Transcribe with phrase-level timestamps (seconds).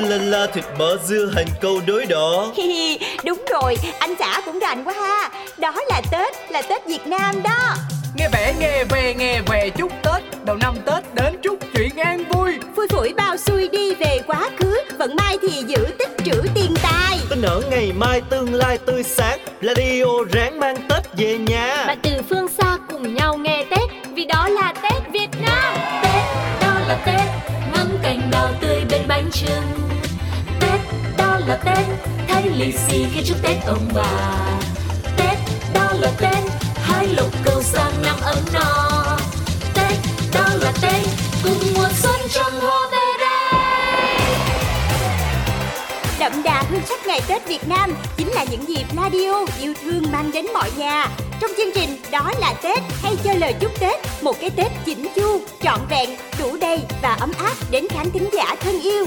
[0.00, 2.52] la la thịt mỡ dưa hành câu đối đỏ.
[3.24, 5.30] Đúng rồi, anh xã cũng rành quá ha.
[5.58, 7.74] Đó là Tết, là Tết Việt Nam đó.
[8.16, 10.44] Nghe vẻ nghe về nghe về chúc Tết.
[10.44, 12.58] Đầu năm Tết đến chúc chuyện an vui.
[12.76, 16.74] Phủi phủi bao xuôi đi về quá khứ Vận mai thì giữ tích trữ tiền
[16.82, 17.18] tài.
[17.30, 21.84] Tin ở ngày mai tương lai tươi sáng Radio ráng mang Tết về nhà.
[21.86, 25.74] Bạn từ phương xa cùng nhau nghe Tết Vì đó là Tết Việt Nam.
[26.02, 26.22] Tết,
[26.60, 29.79] đó là Tết Ngắm cành đào tươi bên bánh trưng
[32.60, 34.32] lì xì khi chúc Tết ông bà.
[35.16, 35.38] Tết,
[35.74, 36.38] đó là Tết
[36.74, 39.18] Hai lục cầu sang năm ấm no
[39.74, 39.92] Tết,
[40.34, 41.06] đó là Tết
[41.44, 43.60] Cùng mùa xuân trong hoa về đây
[46.18, 50.02] Đậm đà hương sắc ngày Tết Việt Nam Chính là những dịp radio yêu thương
[50.12, 51.08] mang đến mọi nhà.
[51.40, 55.06] Trong chương trình Đó là Tết hay cho lời chúc Tết Một cái Tết chỉnh
[55.16, 59.06] chu, trọn vẹn, đủ đầy và ấm áp đến khán thính giả thân yêu.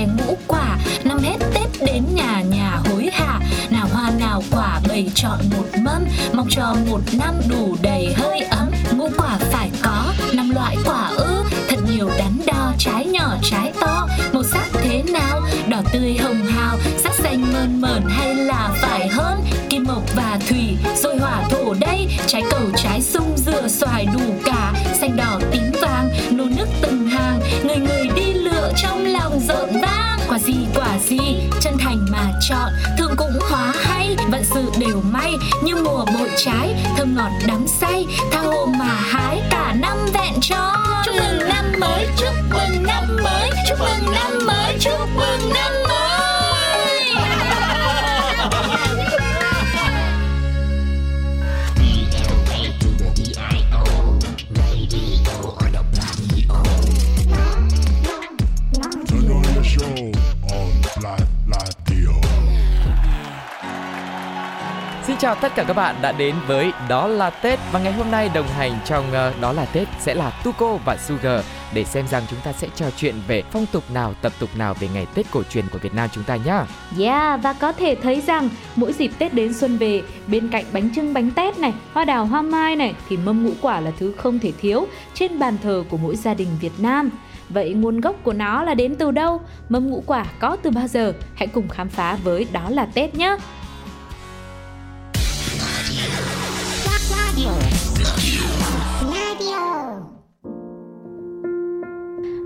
[5.15, 8.71] chọn một mâm, Mong cho một năm đủ đầy hơi ấm.
[8.97, 11.43] Ngũ quả phải có, năm loại quả ư.
[11.69, 14.07] Thật nhiều đắn đo, trái nhỏ, trái to.
[14.33, 15.41] Màu sắc thế nào?
[15.67, 16.77] Đỏ tươi, hồng hào.
[16.97, 19.41] Sắc xanh mơn mởn hay là phải hơn?
[19.69, 22.07] Kim mộc và thủy rồi hỏa thổ đây.
[22.27, 24.73] Trái cầu, trái sung, dừa, xoài đủ cả.
[25.01, 27.39] Xanh đỏ, tím vàng, nô nức từng hàng.
[27.63, 31.19] Người người đi lựa trong lòng rộn vang Quả gì quả gì?
[31.61, 34.00] Chân thành mà chọn thường cũng hóa hay
[34.31, 38.85] vận sự đều may, Như mùa bội trái, thơm ngọt đắng say, Tha hồ mà
[38.85, 42.40] hái cả năm vẹn cho Chúc mừng năm mới, chúc
[65.21, 68.29] chào tất cả các bạn đã đến với Đó là Tết và ngày hôm nay
[68.33, 72.23] đồng hành trong uh, Đó là Tết sẽ là Tuko và Sugar để xem rằng
[72.29, 75.25] chúng ta sẽ trò chuyện về phong tục nào, tập tục nào về ngày Tết
[75.31, 76.65] cổ truyền của Việt Nam chúng ta nhá.
[76.99, 80.89] Yeah, và có thể thấy rằng mỗi dịp Tết đến xuân về, bên cạnh bánh
[80.95, 84.13] trưng bánh tét này, hoa đào hoa mai này thì mâm ngũ quả là thứ
[84.17, 87.09] không thể thiếu trên bàn thờ của mỗi gia đình Việt Nam.
[87.49, 89.41] Vậy nguồn gốc của nó là đến từ đâu?
[89.69, 91.13] Mâm ngũ quả có từ bao giờ?
[91.35, 93.37] Hãy cùng khám phá với Đó là Tết nhé!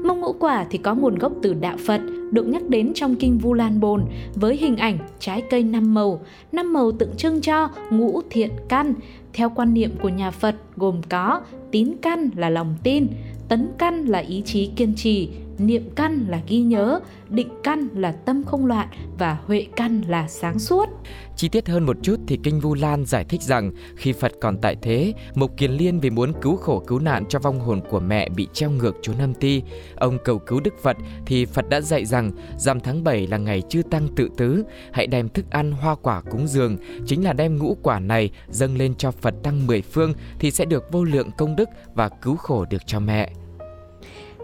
[0.06, 2.02] Mông ngũ quả thì có nguồn gốc từ đạo Phật,
[2.32, 6.22] được nhắc đến trong kinh Vu Lan Bồn với hình ảnh trái cây năm màu.
[6.52, 8.94] Năm màu tượng trưng cho ngũ thiện căn.
[9.34, 11.42] Theo quan niệm của nhà Phật gồm có
[11.72, 13.08] tín căn là lòng tin,
[13.48, 17.00] tấn căn là ý chí kiên trì, niệm căn là ghi nhớ,
[17.30, 20.90] định căn là tâm không loạn và huệ căn là sáng suốt.
[21.36, 24.58] Chi tiết hơn một chút thì Kinh Vu Lan giải thích rằng khi Phật còn
[24.58, 28.00] tại thế, Mục Kiền Liên vì muốn cứu khổ cứu nạn cho vong hồn của
[28.00, 29.62] mẹ bị treo ngược chốn âm ti,
[29.96, 33.62] ông cầu cứu Đức Phật thì Phật đã dạy rằng rằm tháng 7 là ngày
[33.70, 37.58] chư tăng tự tứ, hãy đem thức ăn hoa quả cúng dường, chính là đem
[37.58, 41.30] ngũ quả này dâng lên cho Phật tăng mười phương thì sẽ được vô lượng
[41.38, 43.32] công đức và cứu khổ được cho mẹ.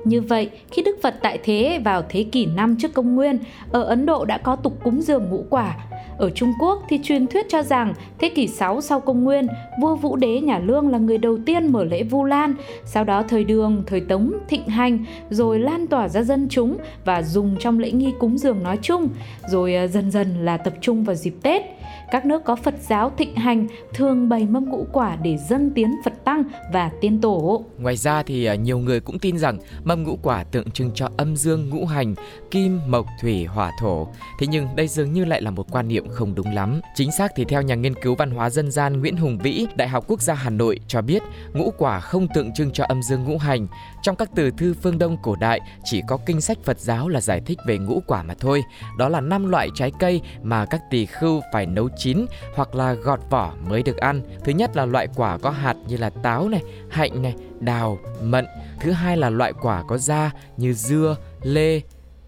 [0.04, 3.40] Như vậy, khi Đức Phật tại thế vào thế kỷ 5 trước công nguyên,
[3.72, 5.76] ở Ấn Độ đã có tục cúng dường ngũ quả.
[6.22, 9.48] Ở Trung Quốc thì truyền thuyết cho rằng thế kỷ 6 sau công nguyên,
[9.82, 12.54] vua Vũ Đế nhà Lương là người đầu tiên mở lễ Vu Lan,
[12.86, 17.24] sau đó thời Đường, thời Tống thịnh hành, rồi lan tỏa ra dân chúng và
[17.24, 19.08] dùng trong lễ nghi cúng dường nói chung,
[19.48, 21.62] rồi ờ, dần dần là tập trung vào dịp Tết.
[22.12, 25.96] Các nước có Phật giáo thịnh hành thường bày mâm ngũ quả để dâng tiến
[26.06, 27.66] Phật tăng và tiên tổ.
[27.78, 31.10] Ngoài ra thì ờ, nhiều người cũng tin rằng mâm ngũ quả tượng trưng cho
[31.18, 32.16] âm dương ngũ hành,
[32.52, 34.08] kim, mộc, thủy, hỏa, thổ.
[34.40, 36.82] Thế nhưng đây dường như lại là một quan niệm không đúng lắm.
[36.96, 39.88] Chính xác thì theo nhà nghiên cứu văn hóa dân gian Nguyễn Hùng Vĩ, Đại
[39.88, 41.22] học Quốc gia Hà Nội cho biết
[41.54, 43.68] ngũ quả không tượng trưng cho âm dương ngũ hành.
[44.02, 47.22] Trong các từ thư phương Đông cổ đại chỉ có kinh sách Phật giáo là
[47.22, 48.64] giải thích về ngũ quả mà thôi.
[48.98, 52.26] Đó là năm loại trái cây mà các tỳ khưu phải nấu chín
[52.56, 54.22] hoặc là gọt vỏ mới được ăn.
[54.44, 58.46] Thứ nhất là loại quả có hạt như là táo này, hạnh này, đào, mận.
[58.80, 61.82] Thứ hai là loại quả có da như dưa, lê,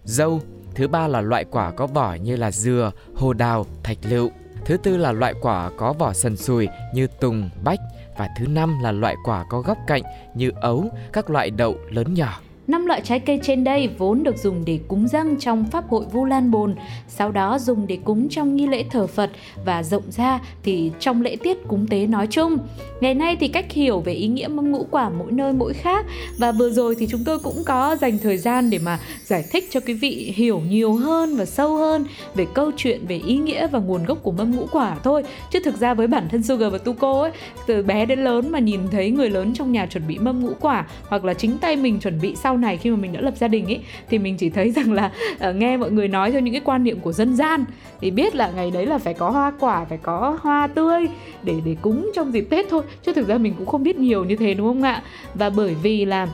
[0.04, 0.40] dâu.
[0.74, 4.30] Thứ ba là loại quả có vỏ như là dừa, hồ đào, thạch lựu.
[4.64, 7.80] Thứ tư là loại quả có vỏ sần sùi như tùng, bách
[8.18, 10.02] và thứ năm là loại quả có góc cạnh
[10.34, 12.40] như ấu, các loại đậu lớn nhỏ.
[12.66, 16.04] Năm loại trái cây trên đây vốn được dùng để cúng dâng trong pháp hội
[16.12, 16.74] Vu Lan Bồn,
[17.08, 19.30] sau đó dùng để cúng trong nghi lễ thờ Phật
[19.64, 22.58] và rộng ra thì trong lễ tiết cúng tế nói chung.
[23.00, 26.06] Ngày nay thì cách hiểu về ý nghĩa mâm ngũ quả mỗi nơi mỗi khác
[26.38, 29.64] và vừa rồi thì chúng tôi cũng có dành thời gian để mà giải thích
[29.70, 33.66] cho quý vị hiểu nhiều hơn và sâu hơn về câu chuyện về ý nghĩa
[33.66, 35.22] và nguồn gốc của mâm ngũ quả thôi.
[35.50, 37.30] Chứ thực ra với bản thân Sugar và Tuko ấy,
[37.66, 40.52] từ bé đến lớn mà nhìn thấy người lớn trong nhà chuẩn bị mâm ngũ
[40.60, 43.20] quả hoặc là chính tay mình chuẩn bị sau sau này khi mà mình đã
[43.20, 43.80] lập gia đình ấy
[44.10, 45.10] thì mình chỉ thấy rằng là
[45.48, 47.64] uh, nghe mọi người nói theo những cái quan niệm của dân gian
[48.00, 51.08] thì biết là ngày đấy là phải có hoa quả phải có hoa tươi
[51.42, 52.82] để để cúng trong dịp tết thôi.
[53.02, 55.02] Chứ thực ra mình cũng không biết nhiều như thế đúng không ạ?
[55.34, 56.28] Và bởi vì là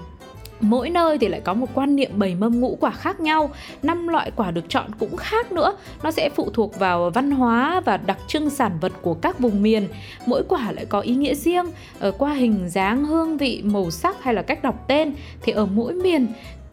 [0.60, 3.50] mỗi nơi thì lại có một quan niệm bày mâm ngũ quả khác nhau.
[3.82, 5.76] Năm loại quả được chọn cũng khác nữa.
[6.02, 9.62] Nó sẽ phụ thuộc vào văn hóa và đặc trưng sản vật của các vùng
[9.62, 9.88] miền.
[10.26, 11.66] Mỗi quả lại có ý nghĩa riêng.
[11.98, 15.12] Ở qua hình dáng, hương vị, màu sắc hay là cách đọc tên
[15.42, 16.26] thì ở mỗi miền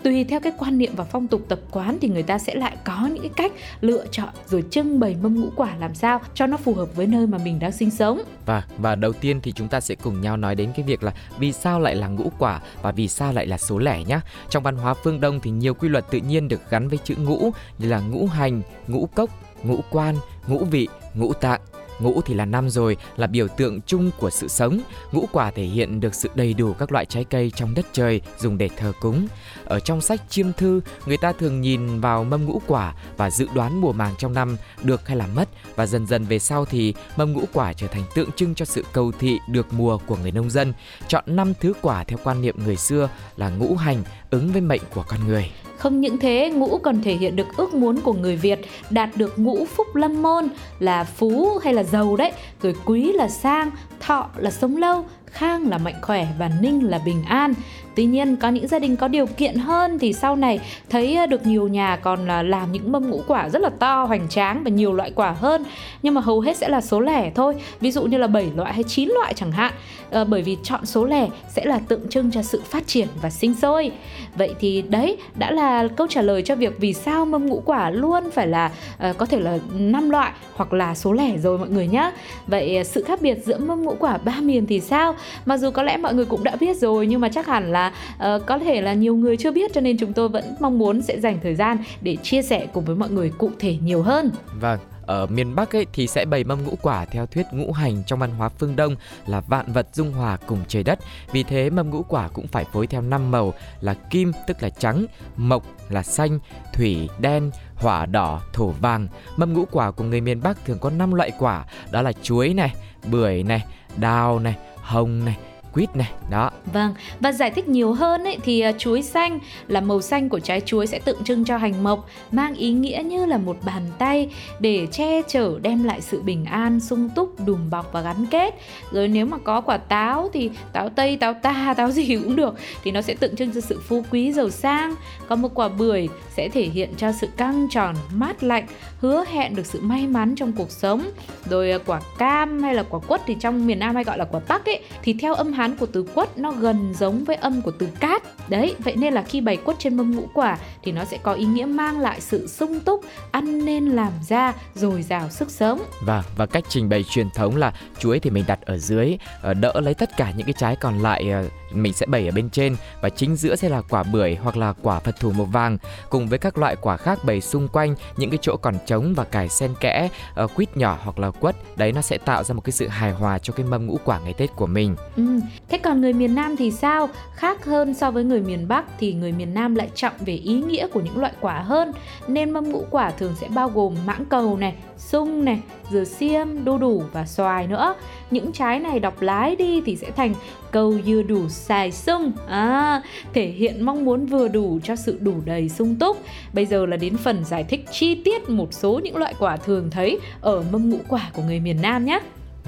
[0.07, 2.77] tùy theo cái quan niệm và phong tục tập quán thì người ta sẽ lại
[2.83, 3.51] có những cái cách
[3.81, 7.07] lựa chọn rồi trưng bày mâm ngũ quả làm sao cho nó phù hợp với
[7.07, 8.21] nơi mà mình đang sinh sống.
[8.45, 11.13] Và và đầu tiên thì chúng ta sẽ cùng nhau nói đến cái việc là
[11.39, 14.21] vì sao lại là ngũ quả và vì sao lại là số lẻ nhá.
[14.49, 17.15] Trong văn hóa phương Đông thì nhiều quy luật tự nhiên được gắn với chữ
[17.15, 19.29] ngũ như là ngũ hành, ngũ cốc,
[19.63, 20.15] ngũ quan,
[20.47, 21.61] ngũ vị, ngũ tạng
[21.99, 24.79] Ngũ thì là năm rồi, là biểu tượng chung của sự sống.
[25.11, 28.21] Ngũ quả thể hiện được sự đầy đủ các loại trái cây trong đất trời
[28.39, 29.27] dùng để thờ cúng.
[29.65, 33.47] Ở trong sách chiêm thư, người ta thường nhìn vào mâm ngũ quả và dự
[33.55, 36.93] đoán mùa màng trong năm được hay là mất và dần dần về sau thì
[37.17, 40.31] mâm ngũ quả trở thành tượng trưng cho sự cầu thị được mùa của người
[40.31, 40.73] nông dân.
[41.07, 44.81] Chọn năm thứ quả theo quan niệm người xưa là ngũ hành ứng với mệnh
[44.93, 45.51] của con người.
[45.77, 48.59] Không những thế, ngũ còn thể hiện được ước muốn của người Việt
[48.89, 50.47] đạt được ngũ phúc lâm môn
[50.79, 52.31] là phú hay là giàu đấy,
[52.61, 55.05] rồi quý là sang, thọ là sống lâu,
[55.37, 57.53] khang là mạnh khỏe và ninh là bình an.
[57.97, 61.25] Tuy nhiên có những gia đình có điều kiện hơn thì sau này thấy ờ,
[61.25, 64.63] được nhiều nhà còn là làm những mâm ngũ quả rất là to hoành tráng
[64.63, 65.63] và nhiều loại quả hơn.
[66.03, 68.73] Nhưng mà hầu hết sẽ là số lẻ thôi ví dụ như là 7 loại
[68.73, 69.73] hay 9 loại chẳng hạn.
[70.11, 73.29] À, bởi vì chọn số lẻ sẽ là tượng trưng cho sự phát triển và
[73.29, 73.91] sinh sôi.
[74.35, 77.89] Vậy thì đấy đã là câu trả lời cho việc vì sao mâm ngũ quả
[77.89, 81.69] luôn phải là à, có thể là 5 loại hoặc là số lẻ rồi mọi
[81.69, 82.11] người nhé
[82.47, 85.15] vậy sự khác biệt giữa mâm ngũ quả ba miền thì sao?
[85.45, 87.93] Mặc dù có lẽ mọi người cũng đã biết rồi nhưng mà chắc hẳn là
[88.15, 91.01] uh, có thể là nhiều người chưa biết cho nên chúng tôi vẫn mong muốn
[91.01, 94.31] sẽ dành thời gian để chia sẻ cùng với mọi người cụ thể nhiều hơn.
[94.59, 98.03] Vâng, ở miền Bắc ấy thì sẽ bày mâm ngũ quả theo thuyết ngũ hành
[98.07, 98.95] trong văn hóa phương Đông
[99.25, 100.99] là vạn vật dung hòa cùng trời đất.
[101.31, 104.69] Vì thế mâm ngũ quả cũng phải phối theo năm màu là kim tức là
[104.69, 105.05] trắng,
[105.37, 106.39] mộc là xanh,
[106.73, 109.07] thủy đen, hỏa đỏ, thổ vàng.
[109.37, 112.53] Mâm ngũ quả của người miền Bắc thường có 5 loại quả, đó là chuối
[112.53, 112.73] này,
[113.11, 113.63] bưởi này,
[113.97, 114.55] đào này,
[114.87, 115.37] hồng này,
[115.77, 116.49] quýt này, đó.
[116.73, 120.39] Vâng và giải thích nhiều hơn ấy, thì à, chuối xanh là màu xanh của
[120.39, 123.81] trái chuối sẽ tượng trưng cho hành mộc, mang ý nghĩa như là một bàn
[123.97, 124.29] tay
[124.59, 128.55] để che chở, đem lại sự bình an, sung túc, đùm bọc và gắn kết.
[128.91, 132.55] Rồi nếu mà có quả táo thì táo tây, táo ta, táo gì cũng được,
[132.83, 134.95] thì nó sẽ tượng trưng cho sự phú quý, giàu sang.
[135.27, 138.67] Có một quả bưởi sẽ thể hiện cho sự căng tròn, mát lạnh,
[138.99, 141.01] hứa hẹn được sự may mắn trong cuộc sống.
[141.49, 144.25] Rồi à, quả cam hay là quả quất thì trong miền Nam hay gọi là
[144.25, 147.61] quả tắc ấy, thì theo âm hán của từ quất nó gần giống với âm
[147.61, 148.23] của từ cát.
[148.49, 151.33] Đấy vậy nên là khi bày quất trên mâm ngũ quả thì nó sẽ có
[151.33, 155.81] ý nghĩa mang lại sự sung túc ăn nên làm ra dồi dào sức sống.
[156.01, 159.53] Và và cách trình bày truyền thống là chuối thì mình đặt ở dưới ờ,
[159.53, 162.49] đỡ lấy tất cả những cái trái còn lại ờ, mình sẽ bày ở bên
[162.49, 162.75] trên.
[163.01, 165.77] Và chính giữa sẽ là quả bưởi hoặc là quả phật thủ màu vàng.
[166.09, 169.23] Cùng với các loại quả khác bày xung quanh những cái chỗ còn trống và
[169.23, 170.09] cải xen kẽ
[170.43, 173.11] uh, quýt nhỏ hoặc là quất đấy nó sẽ tạo ra một cái sự hài
[173.11, 174.95] hòa cho cái mâm ngũ quả ngày tết của mình.
[175.15, 175.23] Ừ
[175.69, 177.09] thế còn người miền nam thì sao?
[177.35, 180.53] Khác hơn so với người miền bắc thì người miền nam lại trọng về ý
[180.53, 181.91] nghĩa của những loại quả hơn.
[182.27, 185.61] Nên mâm ngũ quả thường sẽ bao gồm mãng cầu này sung này
[185.91, 187.95] dừa xiêm đu đủ và xoài nữa.
[188.31, 190.33] Những trái này đọc lái đi thì sẽ thành
[190.71, 192.31] câu dưa đủ xài sung.
[192.47, 193.01] À,
[193.33, 196.17] thể hiện mong muốn vừa đủ cho sự đủ đầy sung túc.
[196.53, 199.89] Bây giờ là đến phần giải thích chi tiết một số những loại quả thường
[199.91, 202.19] thấy ở mâm ngũ quả của người miền Nam nhé.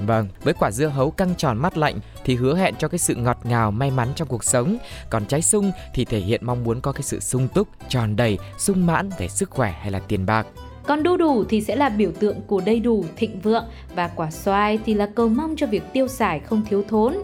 [0.06, 3.14] Vâng, với quả dưa hấu căng tròn mắt lạnh thì hứa hẹn cho cái sự
[3.14, 4.76] ngọt ngào may mắn trong cuộc sống.
[5.10, 8.38] Còn trái sung thì thể hiện mong muốn có cái sự sung túc, tròn đầy,
[8.58, 10.46] sung mãn về sức khỏe hay là tiền bạc.
[10.90, 14.30] Còn đu đủ thì sẽ là biểu tượng của đầy đủ, thịnh vượng và quả
[14.30, 17.14] xoài thì là cầu mong cho việc tiêu xài không thiếu thốn.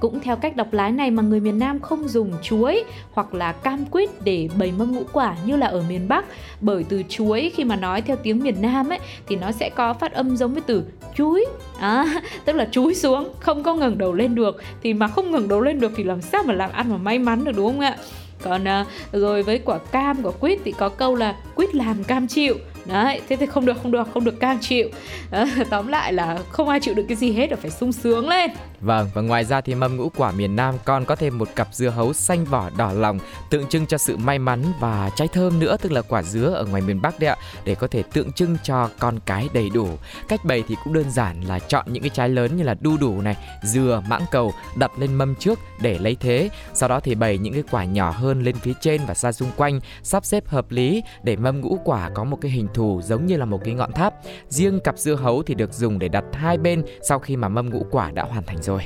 [0.00, 3.52] Cũng theo cách đọc lái này mà người miền Nam không dùng chuối hoặc là
[3.52, 6.24] cam quýt để bày mâm ngũ quả như là ở miền Bắc
[6.60, 9.92] bởi từ chuối khi mà nói theo tiếng miền Nam ấy thì nó sẽ có
[9.92, 11.46] phát âm giống với từ chuối.
[11.78, 14.62] À, tức là chúi xuống không có ngẩng đầu lên được.
[14.82, 17.18] Thì mà không ngẩng đầu lên được thì làm sao mà làm ăn mà may
[17.18, 17.96] mắn được đúng không ạ?
[18.42, 22.26] Còn à, rồi với quả cam quả quýt thì có câu là quýt làm cam
[22.26, 22.54] chịu
[22.86, 24.88] đấy thế thì không được không được không được cam chịu
[25.30, 28.28] à, tóm lại là không ai chịu được cái gì hết là phải sung sướng
[28.28, 28.50] lên
[28.80, 31.68] Vâng, và ngoài ra thì mâm ngũ quả miền Nam còn có thêm một cặp
[31.72, 33.18] dưa hấu xanh vỏ đỏ lòng
[33.50, 36.64] tượng trưng cho sự may mắn và trái thơm nữa tức là quả dứa ở
[36.64, 39.88] ngoài miền Bắc đấy ạ để có thể tượng trưng cho con cái đầy đủ.
[40.28, 42.96] Cách bày thì cũng đơn giản là chọn những cái trái lớn như là đu
[42.96, 46.50] đủ này, dừa, mãng cầu đặt lên mâm trước để lấy thế.
[46.74, 49.50] Sau đó thì bày những cái quả nhỏ hơn lên phía trên và ra xung
[49.56, 53.26] quanh, sắp xếp hợp lý để mâm ngũ quả có một cái hình thù giống
[53.26, 54.14] như là một cái ngọn tháp.
[54.48, 57.70] Riêng cặp dưa hấu thì được dùng để đặt hai bên sau khi mà mâm
[57.70, 58.82] ngũ quả đã hoàn thành rồi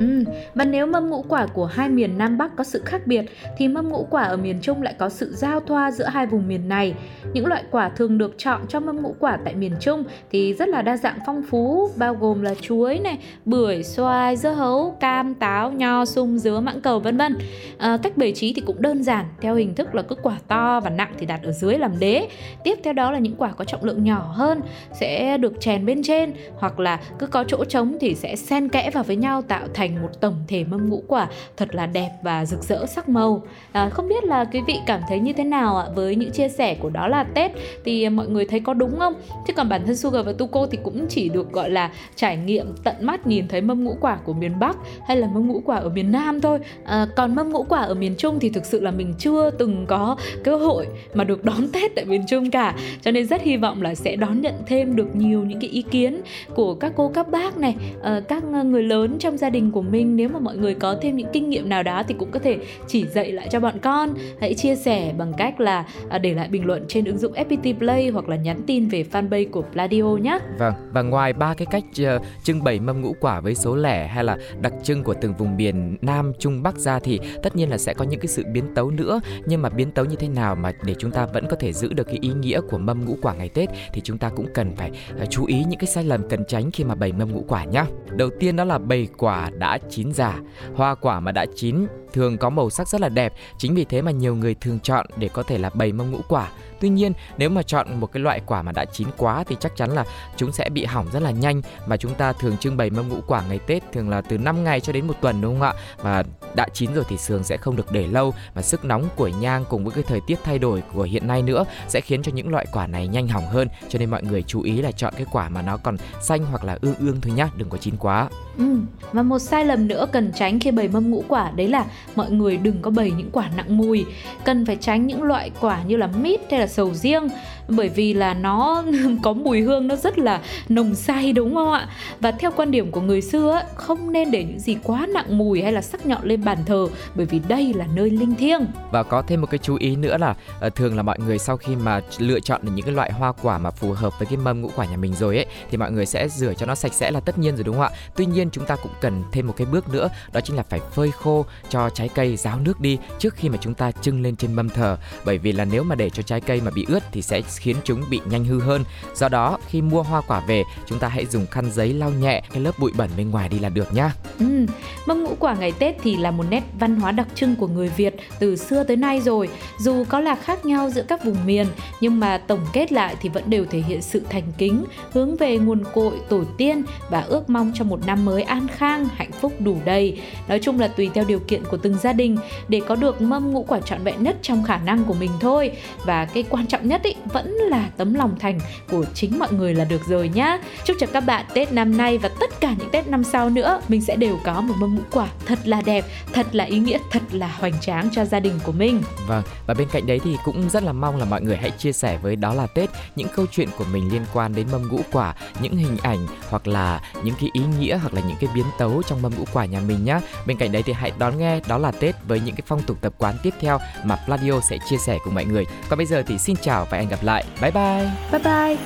[0.00, 3.24] Ừ, và nếu mâm ngũ quả của hai miền Nam Bắc có sự khác biệt
[3.58, 6.48] thì mâm ngũ quả ở miền Trung lại có sự giao thoa giữa hai vùng
[6.48, 6.94] miền này.
[7.32, 10.68] Những loại quả thường được chọn cho mâm ngũ quả tại miền Trung thì rất
[10.68, 15.34] là đa dạng phong phú, bao gồm là chuối này, bưởi, xoài, dưa hấu, cam,
[15.34, 17.38] táo, nho, sung, dứa, mãng cầu vân vân.
[17.78, 20.80] À, cách bày trí thì cũng đơn giản, theo hình thức là cứ quả to
[20.80, 22.28] và nặng thì đặt ở dưới làm đế.
[22.64, 24.60] Tiếp theo đó là những quả có trọng lượng nhỏ hơn
[24.92, 28.90] sẽ được chèn bên trên hoặc là cứ có chỗ trống thì sẽ xen kẽ
[28.90, 32.10] vào với nhau tạo thành thành một tổng thể mâm ngũ quả thật là đẹp
[32.22, 33.42] và rực rỡ sắc màu.
[33.72, 35.86] À, không biết là quý vị cảm thấy như thế nào ạ?
[35.94, 37.52] Với những chia sẻ của đó là tết
[37.84, 39.14] thì mọi người thấy có đúng không?
[39.46, 42.74] Chứ còn bản thân sugar và tuko thì cũng chỉ được gọi là trải nghiệm
[42.84, 45.76] tận mắt nhìn thấy mâm ngũ quả của miền bắc hay là mâm ngũ quả
[45.76, 46.58] ở miền nam thôi.
[46.84, 49.86] À, còn mâm ngũ quả ở miền trung thì thực sự là mình chưa từng
[49.88, 52.74] có cơ hội mà được đón tết tại miền trung cả.
[53.02, 55.82] Cho nên rất hy vọng là sẽ đón nhận thêm được nhiều những cái ý
[55.82, 56.20] kiến
[56.54, 60.16] của các cô các bác này ờ, các người lớn trong gia đình của mình
[60.16, 62.58] nếu mà mọi người có thêm những kinh nghiệm nào đó thì cũng có thể
[62.86, 66.48] chỉ dạy lại cho bọn con hãy chia sẻ bằng cách là à, để lại
[66.48, 70.02] bình luận trên ứng dụng FPT Play hoặc là nhắn tin về fanpage của Pladio
[70.02, 70.38] nhé.
[70.58, 71.84] Vâng, và ngoài ba cái cách
[72.16, 75.34] uh, trưng bày mâm ngũ quả với số lẻ hay là đặc trưng của từng
[75.38, 78.44] vùng miền Nam, Trung, Bắc ra thì tất nhiên là sẽ có những cái sự
[78.52, 81.46] biến tấu nữa nhưng mà biến tấu như thế nào mà để chúng ta vẫn
[81.50, 84.18] có thể giữ được cái ý nghĩa của mâm ngũ quả ngày Tết thì chúng
[84.18, 84.90] ta cũng cần phải
[85.22, 87.64] uh, chú ý những cái sai lầm cần tránh khi mà bày mâm ngũ quả
[87.64, 87.86] nhá.
[88.16, 90.40] Đầu tiên đó là bày quả đã chín già.
[90.74, 94.02] Hoa quả mà đã chín thường có màu sắc rất là đẹp, chính vì thế
[94.02, 96.48] mà nhiều người thường chọn để có thể là bày mâm ngũ quả.
[96.80, 99.76] Tuy nhiên, nếu mà chọn một cái loại quả mà đã chín quá thì chắc
[99.76, 100.04] chắn là
[100.36, 103.20] chúng sẽ bị hỏng rất là nhanh mà chúng ta thường trưng bày mâm ngũ
[103.26, 105.74] quả ngày Tết thường là từ 5 ngày cho đến một tuần đúng không ạ?
[106.02, 109.28] Và đã chín rồi thì sườn sẽ không được để lâu và sức nóng của
[109.28, 112.32] nhang cùng với cái thời tiết thay đổi của hiện nay nữa sẽ khiến cho
[112.32, 115.14] những loại quả này nhanh hỏng hơn cho nên mọi người chú ý là chọn
[115.16, 117.94] cái quả mà nó còn xanh hoặc là ương ương thôi nhá đừng có chín
[117.96, 118.76] quá ừ.
[119.12, 122.30] và một sai lầm nữa cần tránh khi bày mâm ngũ quả đấy là mọi
[122.30, 124.06] người đừng có bày những quả nặng mùi
[124.44, 127.28] cần phải tránh những loại quả như là mít hay là sầu riêng
[127.70, 128.84] bởi vì là nó
[129.22, 131.88] có mùi hương, nó rất là nồng say, đúng không ạ?
[132.20, 135.62] Và theo quan điểm của người xưa không nên để những gì quá nặng mùi
[135.62, 138.66] hay là sắc nhọn lên bàn thờ, bởi vì đây là nơi linh thiêng.
[138.90, 141.56] Và có thêm một cái chú ý nữa là ờ, thường là mọi người sau
[141.56, 144.36] khi mà lựa chọn được những cái loại hoa quả mà phù hợp với cái
[144.36, 146.94] mâm ngũ quả nhà mình rồi ấy, thì mọi người sẽ rửa cho nó sạch
[146.94, 147.90] sẽ là tất nhiên rồi, đúng không ạ?
[148.16, 150.80] Tuy nhiên chúng ta cũng cần thêm một cái bước nữa, đó chính là phải
[150.94, 154.36] phơi khô cho trái cây, ráo nước đi trước khi mà chúng ta trưng lên
[154.36, 154.96] trên mâm thờ.
[155.24, 157.76] Bởi vì là nếu mà để cho trái cây mà bị ướt thì sẽ khiến
[157.84, 158.84] chúng bị nhanh hư hơn.
[159.14, 162.42] Do đó khi mua hoa quả về chúng ta hãy dùng khăn giấy lau nhẹ
[162.52, 164.12] cái lớp bụi bẩn bên ngoài đi là được nhá.
[164.38, 164.66] Ừ,
[165.06, 167.88] mâm ngũ quả ngày tết thì là một nét văn hóa đặc trưng của người
[167.88, 169.48] việt từ xưa tới nay rồi.
[169.78, 171.66] Dù có là khác nhau giữa các vùng miền
[172.00, 175.58] nhưng mà tổng kết lại thì vẫn đều thể hiện sự thành kính hướng về
[175.58, 179.52] nguồn cội tổ tiên và ước mong cho một năm mới an khang hạnh phúc
[179.58, 180.20] đủ đầy.
[180.48, 182.36] Nói chung là tùy theo điều kiện của từng gia đình
[182.68, 185.72] để có được mâm ngũ quả trọn vẹn nhất trong khả năng của mình thôi.
[186.04, 189.74] Và cái quan trọng nhất ý, vẫn là tấm lòng thành của chính mọi người
[189.74, 190.58] là được rồi nhá.
[190.84, 193.80] Chúc cho các bạn tết năm nay và tất cả những tết năm sau nữa,
[193.88, 196.98] mình sẽ đều có một mâm ngũ quả thật là đẹp, thật là ý nghĩa,
[197.10, 199.02] thật là hoành tráng cho gia đình của mình.
[199.26, 201.92] Vâng và bên cạnh đấy thì cũng rất là mong là mọi người hãy chia
[201.92, 205.00] sẻ với đó là tết những câu chuyện của mình liên quan đến mâm ngũ
[205.12, 208.66] quả, những hình ảnh hoặc là những cái ý nghĩa hoặc là những cái biến
[208.78, 210.20] tấu trong mâm ngũ quả nhà mình nhá.
[210.46, 212.96] Bên cạnh đấy thì hãy đón nghe đó là tết với những cái phong tục
[213.00, 215.64] tập quán tiếp theo mà Pladio sẽ chia sẻ cùng mọi người.
[215.88, 217.44] Còn bây giờ thì xin chào và hẹn gặp lại lại.
[217.60, 218.10] Bye bye.
[218.32, 218.76] Bye bye.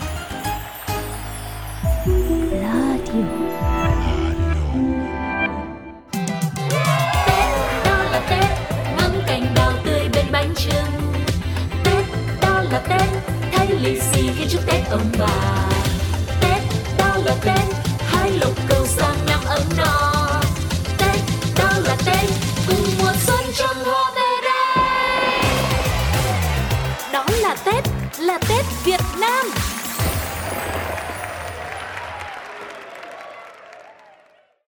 [2.63, 3.23] Radio.
[7.27, 7.49] Tết
[7.85, 8.49] đó là Tết,
[8.97, 10.93] ngắm cành đào tươi bên bánh trưng.
[11.85, 12.05] Tết
[12.43, 13.09] đó là Tết,
[13.53, 15.27] thay lì xì khi chúc Tết ông bà.
[16.41, 16.63] Tết
[16.99, 17.65] đó là Tết,
[18.07, 18.84] hai lộc cầu